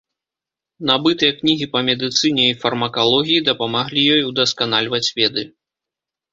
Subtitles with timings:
[0.89, 5.49] Набытыя кнігі па медыцыне і фармакалогіі дапамаглі ёй удасканальваць веды.